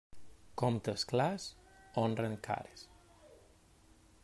Comptes 0.61 1.05
clars, 1.11 1.45
honren 2.03 2.35
cares. 2.49 2.87